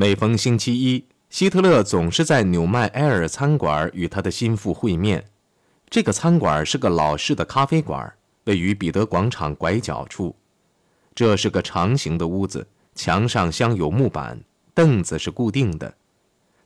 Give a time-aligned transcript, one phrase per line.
[0.00, 5.26] 每逢星期一，希特勒总是在纽麦埃尔餐馆与他的心腹会面。
[5.90, 8.10] 这个餐馆是个老式的咖啡馆，
[8.44, 10.34] 位于彼得广场拐角处。
[11.14, 14.42] 这是个长形的屋子，墙上镶有木板，
[14.72, 15.92] 凳子是固定的。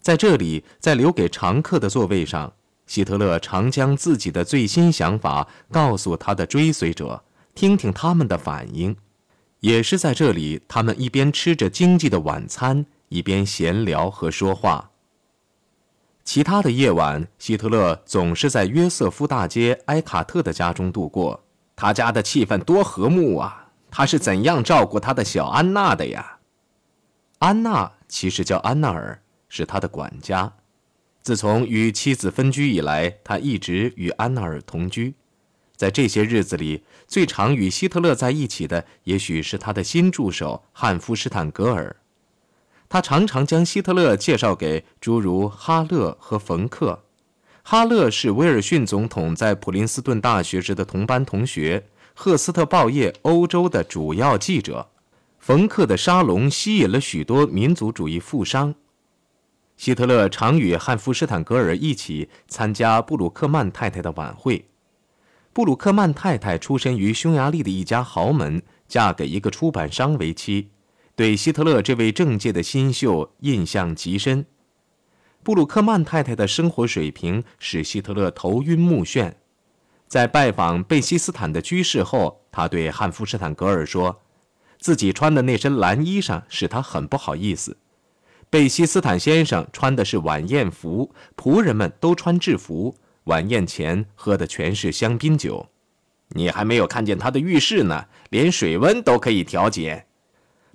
[0.01, 2.53] 在这里，在留给常客的座位上，
[2.87, 8.95] 希特勒常将自己的最新想法告诉他的追随者，听听他们的反应。
[9.59, 12.87] 也是在这里，他们一边吃着经济的晚餐。
[13.09, 14.91] 一边闲聊和说话。
[16.24, 21.45] 其他的夜晚，希特勒总是在约瑟夫大街埃卡特的家中度过。
[21.77, 23.73] 他家的气氛多和睦啊！
[23.91, 26.38] 他是怎样照顾他的小安娜的呀？
[27.41, 30.52] 安娜其实叫安娜尔，是他的管家。
[31.21, 35.15] 自从与妻子分居以来，他一直与安娜尔同居。
[35.77, 41.95] 在这些日子里，最常与希特勒在一起的，也许是他的新助手汉夫施坦格尔。
[42.95, 47.02] 他常常将希特勒介绍给诸如哈勒和冯克。
[47.65, 51.80] 哈勒是威尔逊总统在普林斯顿大学时的同班同学，
[52.15, 54.91] 《赫斯特报业》欧洲的主要记者。
[55.41, 58.73] 冯克的沙龙吸引了许多民族主义富商。
[59.77, 64.69] 希特勒常与汉弗施坦格尔一起参加布鲁克曼太太的晚会。
[65.53, 70.69] 布鲁克曼太太出身于匈牙利的一家豪门，嫁给一个出版商为妻。
[71.16, 74.47] 对希特勒这位政界的新秀印象极深，
[75.44, 79.34] 布鲁克曼太太的生活水平使希特勒头晕目眩。
[80.09, 84.22] 在拜访贝希斯坦的居室后，他对汉弗施坦格尔说
[84.81, 87.76] ：“自己穿的那身蓝衣裳使他很不好意思。
[88.50, 92.97] 贝希斯坦先生穿的是晚宴服，仆人们都穿制服。
[93.25, 95.69] 晚宴前喝的全是香槟酒。
[96.31, 100.06] 你还没有看见他的浴室呢，连水温都可以调节。”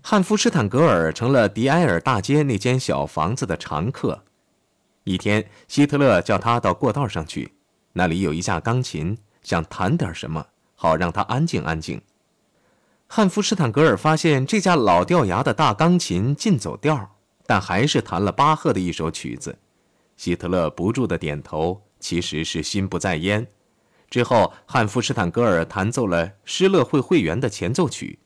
[0.09, 4.23] 汉弗施坦格尔成了迪埃尔大街那间小房子的常客。
[5.03, 7.53] 一天，希特勒叫他到过道上去，
[7.93, 10.43] 那里有一架钢琴，想弹点什么，
[10.73, 12.01] 好让他安静安静。
[13.05, 17.15] 汉弗施坦格尔发现这架老掉牙的大钢琴尽走调，
[17.45, 19.55] 但还是弹了巴赫的一首曲子。
[20.17, 23.45] 希特勒不住的点头，其实是心不在焉。
[24.09, 28.17] 之后，汉弗施坦格尔弹奏了施乐会会员的前奏曲。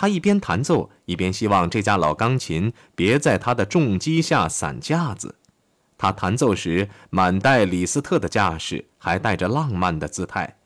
[0.00, 5.34] 他一边弹奏，一边希望这架老钢琴别在他的重击下散架子。
[5.98, 10.56] 他弹奏时满带李斯特的架势，还带着浪漫的姿态。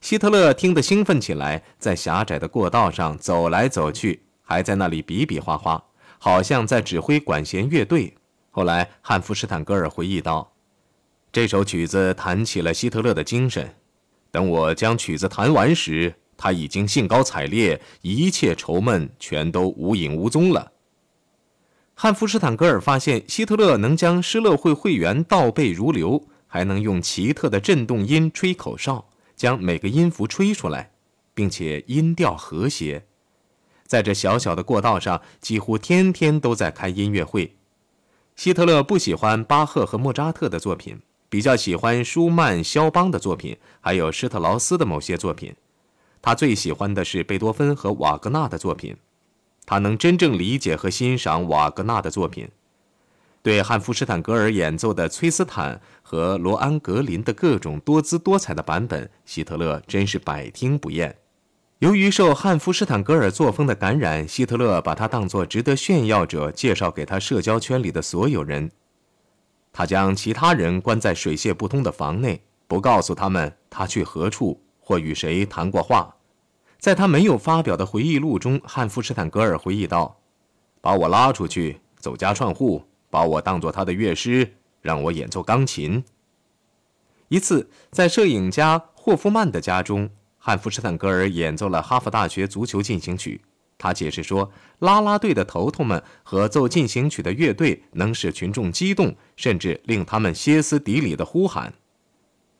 [0.00, 5.82] 希特勒听得兴奋起来，在狭窄的过道上走来走去，还在那里比比划划，
[6.20, 8.14] 好像在指挥管弦乐队。
[8.52, 10.52] 后来，汉弗施坦格尔回忆道
[11.32, 13.74] ：“这首曲子弹起了希特勒的精神。
[14.30, 20.72] 等我将曲子弹完时。”他已经兴高采烈，一切愁闷全都无影无踪了。
[21.94, 30.92] 汉弗施坦格尔发现希特勒能将施乐会会员倒背如流，还能用奇特的振动音吹口哨，将每个音符吹出来，
[31.34, 33.04] 并且音调和谐。
[33.84, 37.56] 在这小小的过道上，几乎天天都在开音乐会。
[38.36, 45.52] 希特勒不喜欢巴赫和莫扎特的作品，比较喜欢舒曼、肖邦的作品，还有施特劳斯的某些作品。
[46.20, 48.96] 他最喜欢的是贝多芬和瓦格纳的作品，
[49.64, 52.48] 他能真正理解和欣赏瓦格纳的作品。
[53.40, 61.16] 对汉弗施坦格尔演奏的崔斯坦和罗安格林的各种多姿多彩的版本，希特勒真是百听不厌。
[61.78, 68.70] 由于受汉弗施坦格尔作风的感染，希特勒把他当作值得炫耀者，介绍给他社交圈里的所有人。
[69.72, 74.60] 他将其他人关在水泄不通的房内，不告诉他们他去何处。
[74.88, 76.16] 或与谁谈过话，
[76.78, 80.18] 在他没有发表的回忆录中，汉弗施坦格尔回忆道
[80.80, 86.02] ：“把我拉出去，走家串户，把我当作他的乐师，让我演奏钢琴。”
[87.28, 93.42] 一次，在摄影家霍夫曼的家中，汉弗施坦格尔演奏了哈佛大学足球进行曲。
[93.76, 101.74] 他解释说，啦啦队的头头们合奏进行曲的乐队能使群众激动，甚至令他们歇斯底里的呼喊。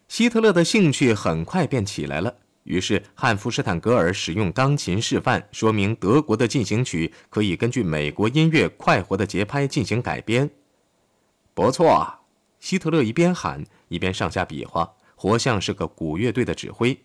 [0.09, 2.35] 希特勒的兴趣很快便起来了。
[2.65, 10.51] 于是，汉弗施坦格尔使用钢琴示范，说明德国的进行曲可以根据美国音乐快活的节拍进行改编。
[11.55, 12.07] 不错，
[12.61, 16.99] 希特勒一边喊一边上下比划，活像是个鼓乐队的指挥。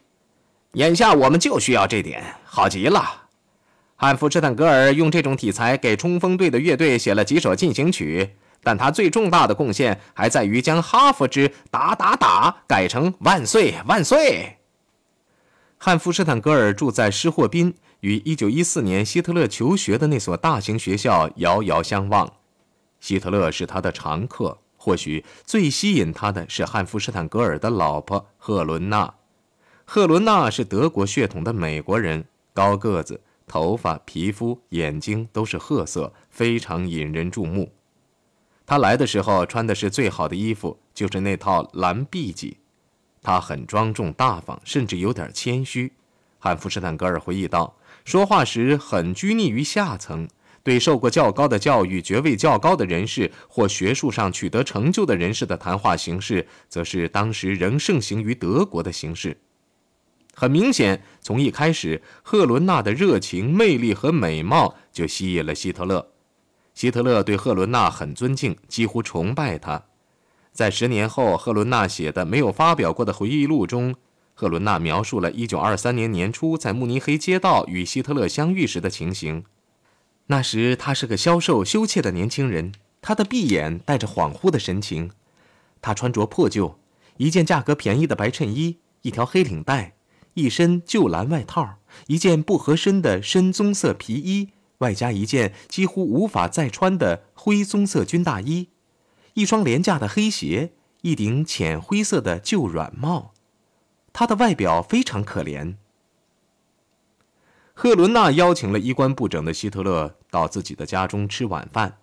[0.74, 3.28] 眼下我们就需要这点，好极了。
[3.96, 8.36] 汉弗施坦格尔用这种题材给冲锋队的乐队写了几首进行曲。
[8.63, 14.57] 但他最重大的贡献还在于将哈佛之“打打打”改成“万岁万岁”。
[15.77, 22.31] 汉弗施坦格尔住在施霍宾，与1914年希特勒求学的那所大型学校遥遥相望。
[23.01, 29.13] 希特勒是他的常客，或许最吸引他的是汉弗施坦格尔的老婆赫伦娜。
[29.83, 32.24] 赫伦娜是德国血统的美国人，
[32.54, 37.69] 高个子，头发、皮肤、眼睛都是褐色，非常引人注目。
[38.74, 42.58] 他来的时候穿的是最好的衣服，就是那套蓝碧玺。
[43.22, 45.94] 她很庄重大方，甚至有点谦虚。
[46.40, 50.28] 汉弗施坦格尔回忆道：“说话时很拘泥于下层。”
[50.64, 59.38] 对受过较高的教育、爵位较高的人士或学术上取得成就的人士的谈话形式，则是当时仍盛行于德国的形式。
[60.34, 66.12] 很明显，从一开始，赫伦娜的热情、魅力和美貌就吸引了希特勒。
[66.74, 69.84] 希特勒对赫伦娜很尊敬，几乎崇拜她。
[70.52, 73.96] 在十年后，赫伦娜写的没有发表过的回忆录中，
[74.34, 79.44] 赫伦娜描述了1923年年初在慕尼黑街道与希特勒相遇时的情形。
[80.28, 82.72] 那时他是个消瘦羞怯的年轻人，
[83.02, 85.12] 他的闭眼带着恍惚的神情。
[85.81, 86.80] 他穿着破旧，
[87.18, 89.96] 一件价格便宜的白衬衣，一条黑领带，
[90.36, 91.76] 一身旧蓝外套，
[92.08, 94.50] 一件不合身的深棕色皮衣，
[94.83, 98.69] 外加一件几乎无法再穿的灰棕色军大衣，
[99.33, 103.33] 一双廉价的黑鞋，一顶浅灰色的旧软帽。
[104.12, 105.77] 他的外表非常可怜。
[107.74, 111.97] 赫伦娜邀请了衣冠不整的希特勒到自己的家中吃晚饭。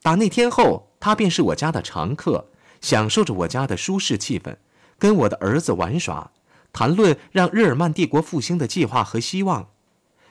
[0.00, 2.46] 打那天后，他便是我家的常客，
[2.80, 4.56] 享受着我家的舒适气氛，
[4.96, 6.30] 跟我的儿子玩耍，
[6.72, 9.70] 谈论让日耳曼帝国复兴的计划和希望。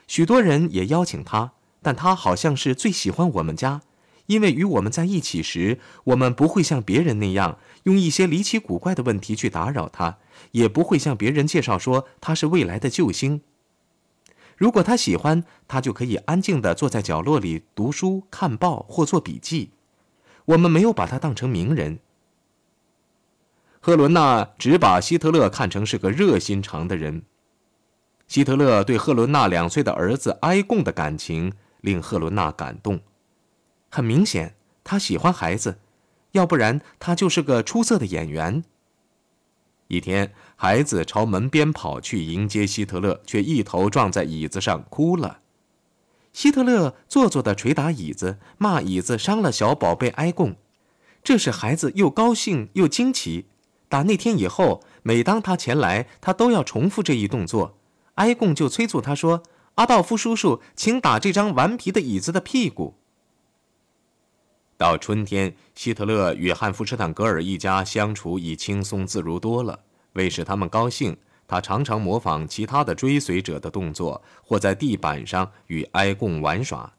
[0.08, 3.82] 许多人也邀请他，但他好像是最喜欢我们家，
[4.26, 10.18] 因为与我们在一起时，我们不会像别人那样用一些离奇古怪的问题去打扰他，
[10.52, 13.42] 也不会向别人介绍说他是未来的救星。
[14.56, 19.70] 如果他喜欢，他就可以安静地坐在角落里读书、看报或做笔记。
[20.46, 22.00] 我们没有把他当成名人。
[23.78, 27.22] 赫伦娜只把希特勒看成是个热心肠的人。
[28.28, 33.00] 希特勒对赫伦娜两岁的儿子埃贡的感情令赫伦娜感动。
[33.88, 34.54] 很明显，
[34.84, 35.78] 他喜欢孩子，
[36.32, 38.62] 要不然他就是个出色的演员。
[39.86, 45.40] 一天，孩子朝门边跑去迎接希特勒，却一头撞在椅子上哭了。
[46.34, 50.56] 希特勒做作地捶打椅子，骂椅子伤了小宝贝埃贡，
[51.24, 53.46] 这使孩子又高兴又惊奇。
[53.88, 57.77] 打那天以后，每当他前来，他都要重复这一动作。
[58.18, 59.42] 埃贡就催促他说
[59.76, 62.94] ：“阿道夫叔叔，请打这张顽皮的椅子的屁股。”
[64.76, 69.80] 到春天，希特勒与汉弗施坦格尔一家相处已轻松自如多了。
[70.14, 71.16] 为使他们高兴，
[71.46, 76.92] 他常常模仿其他的追随者的动作，或在地板上与埃贡玩耍。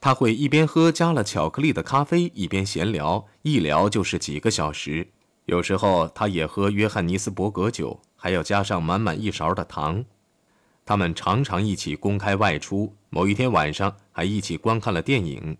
[0.00, 5.08] 他会一边喝加了巧克力的咖啡，一边闲聊，一聊就是几个小时。
[5.46, 10.04] 有时候，他也喝约翰尼斯伯格酒，还要加上满满一勺的糖。
[10.90, 15.56] 他们常常一起公开外出，某一天晚上还一起观看了电影。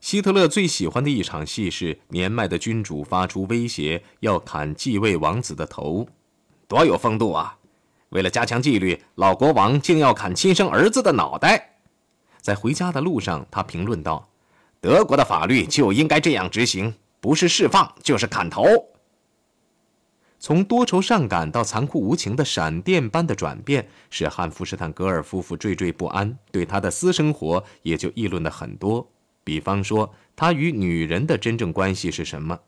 [0.00, 6.08] 希特勒最喜欢的一场戏是年迈的君主发出威胁，要砍继位王子的头，
[6.66, 7.58] 多有风度啊！
[8.08, 11.76] 为了加强纪律，老国王竟要砍亲生儿子的脑袋。
[12.40, 14.26] 在回家的路上，他评论道
[14.80, 18.64] ：“德国的法律就应该这样执行，不是释放就是砍头。”
[20.46, 29.10] 从多愁善感到残酷无情的闪电般的转变，使汉弗施坦格尔夫妇惴惴不安，对他的私生活也就议论的很多。
[29.42, 32.60] 比方说，他与女人的真正关系是什么？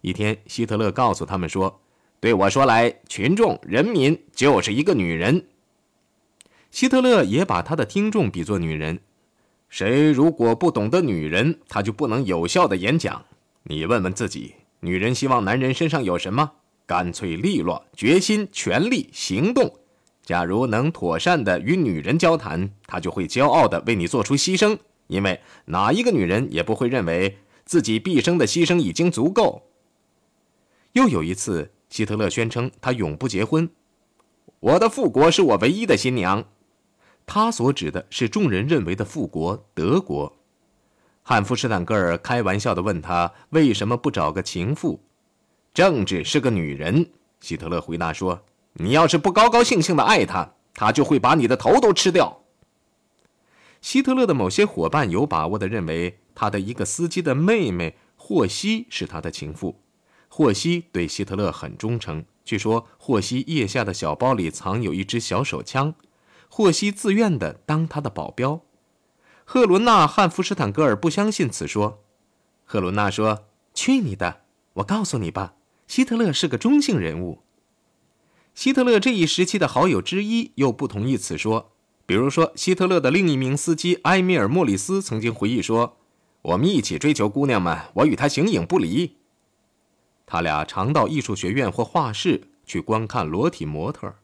[0.00, 1.80] 一天，希特勒告诉他们说
[2.18, 5.46] ：“对我说来，群众人民就是一个女人。”
[6.72, 8.98] 希特勒也把他的听众比作女人。
[9.68, 13.24] 谁如果不懂得女人，他就不能有效的演讲。
[13.62, 16.54] 你问问自己，女人希望男人身上有什么？
[16.90, 19.72] 干脆利落、决心、全力、行动。
[20.24, 24.76] 假如能妥善的与女人交谈，她就会骄傲的为你做出牺牲。
[25.06, 29.62] 因为哪一个女人也不会认为自己毕生的牺牲已经足够。
[30.94, 33.70] 又有一次，希特勒宣称他永不结婚，
[34.58, 36.44] 我的复国是我唯一的新娘。
[37.24, 40.36] 他所指的是众人认为的复国德国。
[41.22, 45.00] 汉弗施坦格尔开玩笑地问他为什么不找个情妇？
[45.72, 47.10] 政治是个女人，
[47.40, 52.42] 希特勒回答说：“你要是不高高兴兴的爱她，她就会把你的头都吃掉。”
[53.80, 59.80] 希特勒的某些伙伴有把握地认为，他的一个司机的妹妹霍希是他的情妇。
[60.28, 65.94] 霍希对希特勒很忠诚，据说霍希腋下的小包里藏有一支小手枪，
[66.48, 68.60] 霍希自愿地当他的保镖。
[69.44, 72.02] 赫伦娜·汉弗施坦格尔不相信此说，
[72.64, 74.42] 赫伦娜说：“去你的！
[74.74, 75.54] 我告诉你吧，
[75.90, 77.40] 希特勒是个中性人物。”
[78.54, 81.72] 希特勒这一时期的好友之一又不同意此说。
[82.06, 85.96] 比如说，希特勒的另一名司机埃米尔·莫里斯曾经回忆说
[86.42, 89.16] ：“我们一起追求姑娘们，我与他形影不离。”
[90.26, 94.14] 他俩常到艺术学院或画室去观看裸体模特。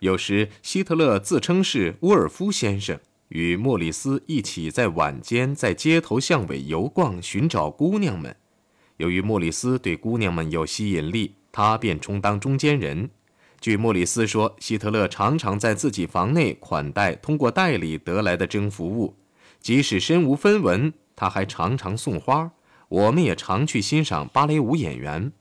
[0.00, 2.98] 有时，希特勒自称是沃尔夫先生，
[3.28, 8.36] 与莫里斯一起在晚间在街头巷尾游逛，寻找姑娘们。
[8.98, 13.10] 由于莫里斯对姑娘们有吸引力，他便充当中间人。
[13.60, 19.16] 据莫里斯说，希特勒常常在自己房内款待通过代理得来的征服物，
[19.60, 22.52] 即使身无分文，他还常常送花。
[22.88, 25.32] 我们也常去欣赏芭蕾舞演员。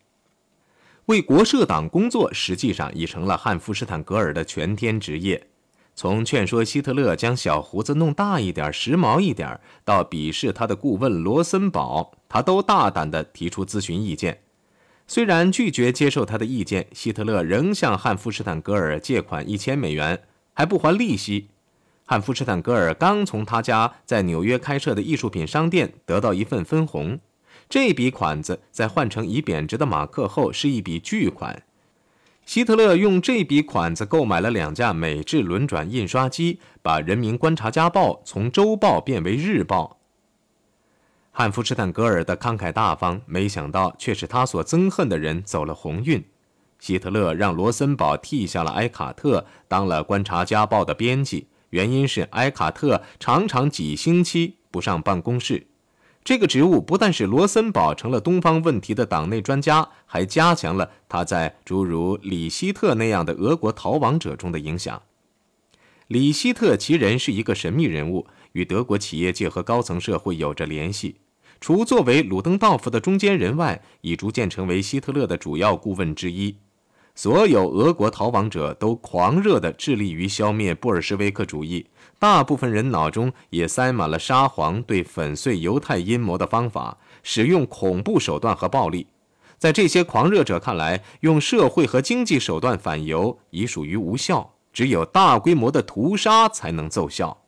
[1.07, 5.49] 为国社党工作，实际上已成了汉弗施坦格尔的全天职业。
[5.93, 14.41] 从劝说希特勒将小胡子弄大一点、时髦一点，到鄙视他的顾问罗森堡，他都大胆地提出咨询意见。
[15.05, 21.49] 虽然拒绝接受他的意见，希特勒仍向汉弗施坦格尔借款一千美元，还不还利息。
[22.05, 27.19] 汉弗施坦格尔刚从他家在纽约开设的艺术品商店得到一份分红，
[27.69, 31.63] 这笔款子在换成已贬值的马克后是一笔巨款。
[32.45, 39.99] 希特勒用这笔款子购买了两架美制轮转印刷机，把《人民观察家报》从周报变为日报。
[41.31, 46.21] 汉弗施坦格尔的慷慨大方，没想到却使他所憎恨的人走了鸿运。
[46.77, 55.67] 希特勒让罗森堡替下了埃卡特，当了《观察家报》的编辑，原因是埃卡特常常几星期不上办公室。
[56.23, 65.01] 这个职务不但使罗森堡成了东方问题的党内专家，还加强了他在诸如里希特那样的俄国逃亡者中的影响。
[66.07, 68.27] 里希特其人是一个神秘人物。
[68.53, 71.15] 与德国企业界和高层社会有着联系，
[71.61, 76.57] 除作为鲁登道夫的中间人外，已逐渐成为希特勒的主要顾问之一。
[77.13, 81.85] 所有俄国逃亡者都狂热地致力于消灭布尔什维克主义，
[82.17, 89.07] 大部分人脑中也塞满了沙皇对粉碎犹太阴谋的方法，使用恐怖手段和暴力。
[89.59, 97.43] 在这些狂热者看来，用社会和经济手段反犹已属于无效，只有大规模的屠杀才能奏效。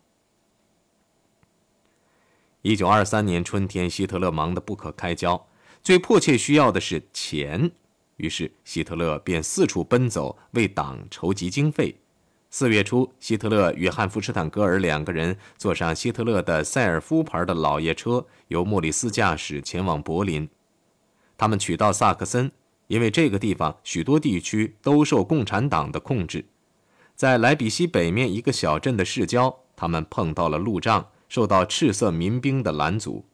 [2.62, 5.46] 一九二三年春天，希特勒忙得不可开交，
[5.82, 7.72] 最迫切需要的是钱。
[8.16, 11.96] 于是，希特勒便四处奔走，为党筹集经费。
[12.50, 20.48] 四月初，希特勒与汉弗施坦格尔两个人坐上希特勒的塞尔夫牌的老爷车，由莫里斯驾驶前往柏林。
[21.36, 22.50] 他们取到萨克森，
[22.86, 26.44] 因为这个地方许多地区都受共产党的控制。
[27.16, 31.08] 在莱比锡北面一个小镇的市郊，他们碰到了路障。
[31.26, 33.24] 受到赤色民兵的拦阻，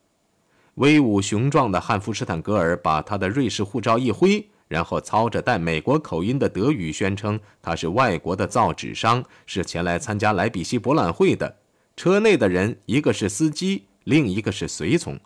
[0.76, 11.56] 威武雄壮的汉弗施坦格尔把他的瑞士护照一挥，然后操着带美国口音的德语宣称他是外国的造纸商，是前来参加莱比锡博览会的。
[11.96, 15.18] 车内的人一个是司机，另一个是随从。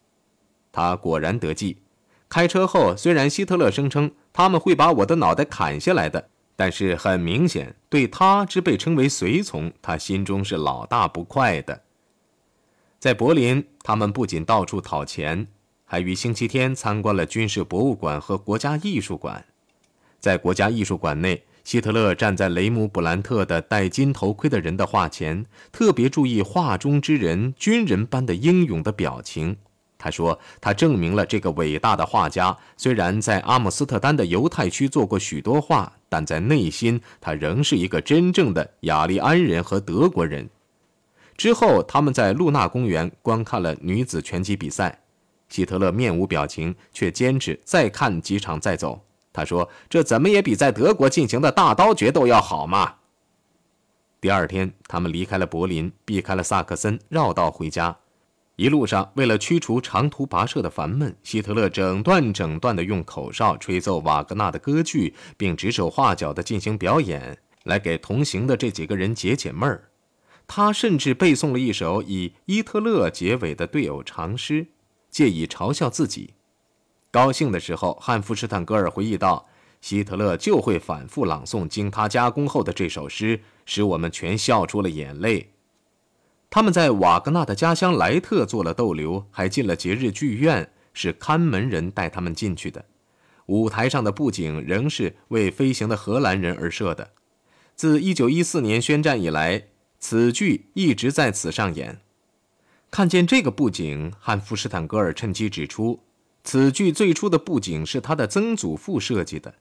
[0.72, 1.76] 他果然得计。
[2.30, 11.82] 开车后，虽然希特勒声称他们会把我的脑袋砍下来的，但是很明显，对他之被称为随从，他心中是老大不快的。
[12.98, 15.46] 在柏林，他们不仅到处讨钱，
[15.85, 19.45] 还于星期天参观了军事博物馆和国家艺术馆。
[20.19, 29.57] 在国家艺术馆内，希特勒站在雷姆·布兰特的戴金头盔的人的画前，特别注意画中之人军人般的英勇的表情。
[29.97, 40.49] 他说：“他证明了这个伟大的画家，虽然在阿姆斯特丹的犹太区做过许多画，但在内心，他仍是一个真正的雅利安人和德国人。”
[41.37, 45.03] 之后，他们在露娜公园观看了女子拳击比赛。
[45.48, 49.04] 希特勒面无表情，却坚持再看几场再走。
[49.32, 52.94] 他说：“这怎么也比在德国进行的大刀决斗要好嘛。”
[54.20, 57.96] 第二天，他们离开了柏林，避开了萨克森，绕道回家。
[58.56, 69.90] 一路上，为了驱除长途跋涉的烦闷，希特勒整段整段地用口哨吹奏瓦格纳的歌剧，并指手画脚地进行表演，来给同行的这几个人解解闷儿。
[70.46, 74.68] 他甚至背诵了一首以伊特勒结尾的对偶长诗，
[75.14, 76.35] 借以嘲笑自己。
[77.12, 79.47] 高兴的时候，汉弗施坦格尔回忆道
[79.80, 85.52] ：“希特勒就会反复朗诵经他加工后的这首诗，使我们全笑出了眼泪。”
[86.50, 92.85] 他们在瓦格纳的家乡莱特做了逗留，还进了节日剧院，是看门人带他们进去的。
[93.47, 97.12] 舞台上的布景仍是为飞行的荷兰人而设的。
[97.76, 99.68] 自1914年宣战以来。
[100.00, 102.02] 此剧一直在此上演。
[102.94, 105.98] 看见这个布景，汉弗施坦格尔趁机指出，
[106.44, 109.52] 此剧最初的布景是他的曾祖父设计的。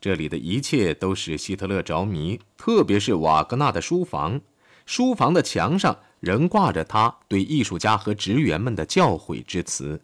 [0.00, 4.40] 这里的一切都使希特勒着迷，特别是瓦格纳的书房。
[4.86, 10.00] 书房的墙上仍挂着他对艺术家和职员们的教诲之词。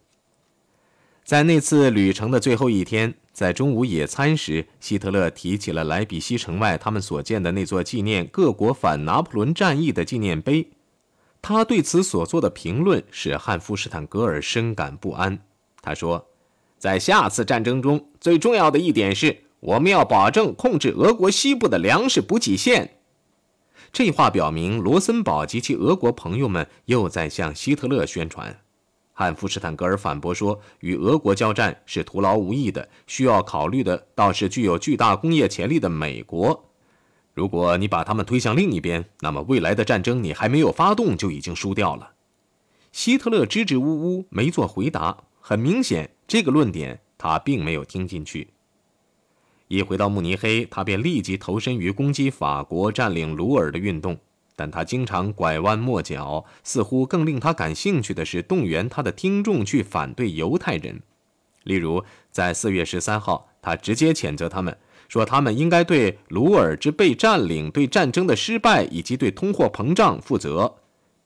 [1.25, 10.69] 在那次旅程的最后一天，在中午野餐时，希特勒提起了莱比锡城外他们所建的那座纪念各国反拿破仑战役的纪念碑。
[11.43, 15.41] 他对此所做的评论使汉夫施坦格尔深感不安。
[15.83, 16.29] 他说
[16.79, 22.99] ：“在下次战争中，最重要的一点是，我们要保证控制俄国西部的粮食补给线。”
[23.93, 28.57] 这话表明，罗森堡及其俄国朋友们又在向希特勒宣传。
[29.13, 36.72] 汉夫施坦格尔反驳说：“与俄国交战是徒劳无益的，需要考虑的倒是具有巨大工业潜力的美国。
[37.35, 42.13] 如果你把他们推向另一边，那么未来的战争你还没有发动就已经输掉了。”
[42.93, 45.17] 希特勒支支吾吾，没做回答。
[45.41, 48.49] 很明显，这个论点他并没有听进去。
[49.69, 54.19] 一回到慕尼黑，他便立即投身于攻击法国占领鲁尔的运动。
[54.55, 61.01] 但他经常拐弯抹角，似乎更令他感兴趣的是动员他的听众去反对犹太人。
[61.65, 64.77] 例如，在四月十三号，他直接谴责他们，
[65.13, 70.75] 说他们应该对鲁尔之被占领、对战争的失败以及对通货膨胀负责。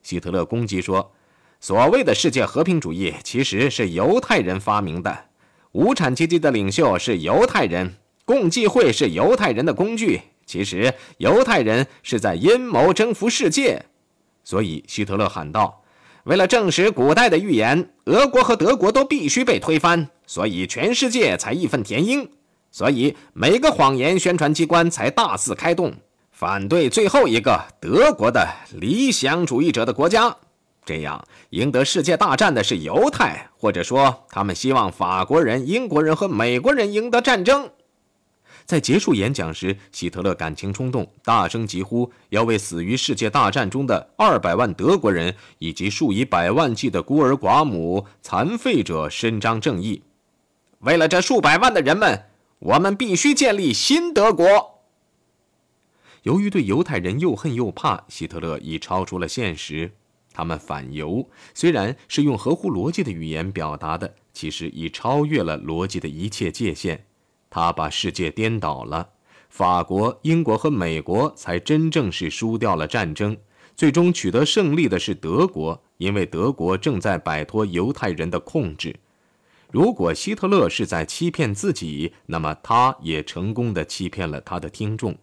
[0.03, 1.13] 希特勒攻击说
[1.61, 5.27] ：“所谓的世界和平主义其实是犹太人发明的，
[5.71, 13.85] 无产阶级的领袖是犹太人，共济会是犹太人的工具。”其实，犹太人是在阴谋征服世界，
[14.43, 15.85] 所以希特勒喊道
[16.27, 22.29] ：“为了证实古代的预言，俄国和德国都必须被推翻，所以全世界才义愤填膺，
[22.77, 25.95] 所以每个谎言宣传机关才大肆开动，
[26.31, 30.37] 反对最后一个德国的理想主义者的国家。
[30.85, 37.71] 这样，赢得世界大战的是犹太，或者说，他们希望法国人、英国人和美国人赢得战争。”
[38.67, 50.03] 在结束演讲时，希特勒感情冲动，大声疾呼：“要为死于世界大战中的二百万德国人以及数以百万计的孤儿寡母、残废者伸张正义！
[50.81, 52.23] 为了这数百万的人们，
[52.59, 54.81] 我们必须建立新德国。”
[56.25, 59.93] 由于对犹太人又恨又怕，希特勒已超出了现实。
[60.33, 67.07] 他们反犹，虽然是用合乎逻辑的语言表达的，其实已超越了逻辑的一切界限。
[67.49, 69.11] 他把世界颠倒了，
[69.49, 73.37] 法国、英国和美国才真正是输掉了战争，
[73.77, 78.97] 最终取得胜利的是德国，因为德国正在摆脱犹太人的控制。
[79.77, 85.15] 如果希特勒是在欺骗自己，那么他也成功的欺骗了他的听众。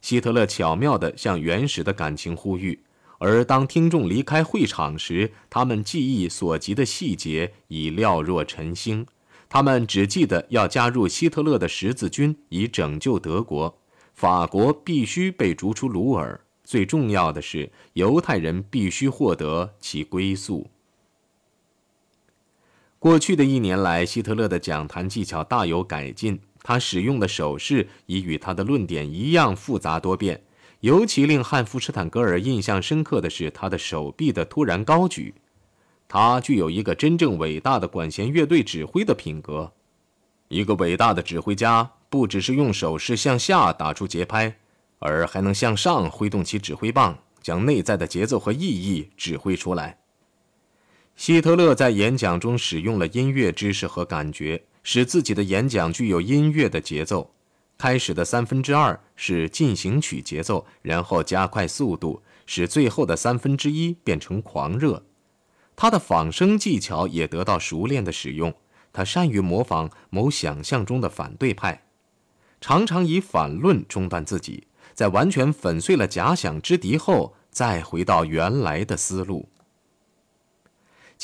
[0.00, 2.80] 希特勒巧妙地向原始的感情呼吁，
[3.18, 9.06] 而当听众离开会场时，他们记忆所及的细节已了若晨星。
[9.48, 13.78] 他们只记得要加入希特勒的十字军，以拯救德国。
[14.12, 16.40] 法国必须被逐出鲁尔。
[16.64, 20.68] 最重要的是，犹太人必须获得其归宿。
[23.04, 26.40] 过去的一年来，希特勒的讲坛技巧大有改进。
[26.62, 30.42] 他使用的手势已与他的论点一样复杂多变。
[30.80, 35.34] 尤其令汉弗施坦格尔印象深刻的是他的手臂的突然高举。
[36.08, 39.70] 他具有一个真正伟大的管弦乐队指挥的品格。
[40.48, 44.56] 一个伟大的指挥家不只是用手势向下打出节拍，
[44.98, 49.98] 而还能向上挥动其指挥棒，将内在的节奏和意义指挥出来。
[51.16, 57.30] 希特勒在演讲中使用了音乐知识和感觉，使自己的演讲具有音乐的节奏。
[57.78, 65.04] 开始的三分之二是进行曲节奏，然后加快速度，使最后的三分之一变成狂热。
[65.76, 68.52] 他的仿生技巧也得到熟练的使用。
[68.92, 71.82] 他善于模仿某想象中的反对派，
[72.60, 79.48] 常常以反论中断自己，在完全粉碎了假想之敌后，再回到原来的思路。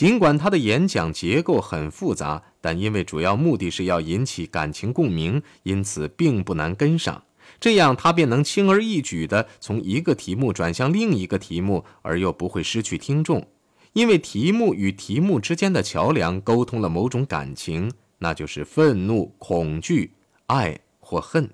[0.00, 7.22] 尽管他的演讲结构很复杂，但因为主要目的是要引起感情共鸣，因此并不难跟上。
[7.60, 13.46] 这样，他便能轻而易举地从一个题目转向另一个题目，而又不会失去听众。
[13.92, 20.14] 因为题目与题目之间的桥梁沟通了某种感情，那就是愤怒、恐惧、
[20.46, 21.50] 爱或恨。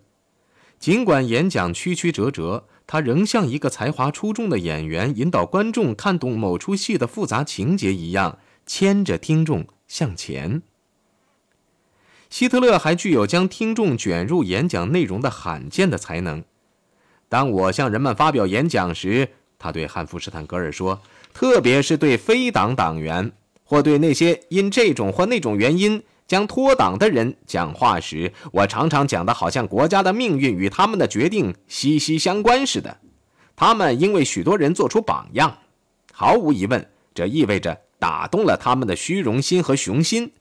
[0.79, 10.63] 尽管演讲曲曲折折，他仍像一个才华出众的演员引导观众看懂某出戏的复杂情节一样，牵着听众向前。
[12.31, 16.45] 希特勒还具有将听众卷入演讲内容的罕见的才能。
[17.29, 21.01] 当我向人们发表演讲时，他对汉弗施坦格尔说。
[21.33, 23.31] 特别是对非党党员，
[23.63, 32.99] 或对那些因这种或那种原因将脱党的人讲话时，我常常讲的好像国家的命运与他们的决定息息相关似的。
[33.55, 35.59] 他们因为许多人做出榜样，
[36.13, 40.33] 毫无疑问，这意味着打动了他们的虚荣心和雄心。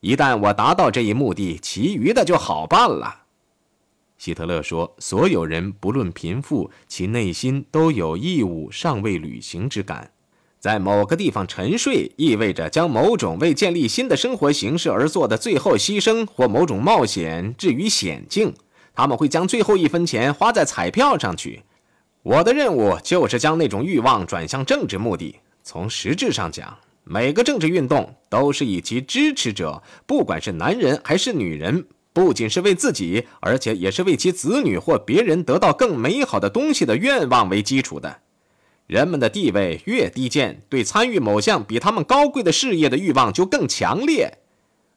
[0.00, 3.22] 一旦我达到这一目的，其余的就好办了。
[4.18, 10.12] 希特勒说：“所有人不论贫富，其内心都有义务尚未履行之感。
[10.62, 18.54] 在某个地方沉睡，意味着将某种为建立新的生活形式而做的最后牺牲或某种冒险置于险境。
[18.94, 21.64] 他们会将最后一分钱花在彩票上去。
[22.22, 25.34] 我的任务就是将那种欲望转向政治目的。
[25.64, 38.18] 从实质上讲，每个政治运动都是以其支持者，不管是男人还是女人。”不仅是为自己，而且也是为其子女或别人得到更美好的东西的愿望为基础的。
[38.92, 44.36] 人们的地位越低贱，对参与某项比他们高贵的事业的欲望就更强烈。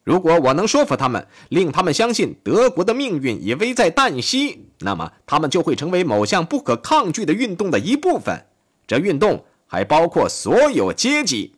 [0.04, 8.46] 如果我能说服他们，令他们相信德国的命运已危在旦夕，那么他们就会成为某项不可抗拒的运动的一部分。
[8.86, 11.54] 这运动还包括所有阶级。